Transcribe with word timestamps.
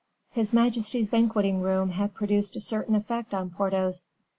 His 0.31 0.51
majesty's 0.51 1.11
banqueting 1.11 1.61
room 1.61 1.91
had 1.91 2.15
produced 2.15 2.55
a 2.55 2.59
certain 2.59 2.95
effect 2.95 3.35
on 3.35 3.51
Porthos. 3.51 4.07